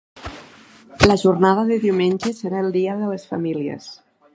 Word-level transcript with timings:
La 1.11 1.17
jornada 1.25 1.67
de 1.69 1.79
diumenge 1.85 2.35
serà 2.41 2.67
el 2.67 2.77
dia 2.79 3.01
de 3.05 3.15
les 3.15 3.33
famílies. 3.35 3.97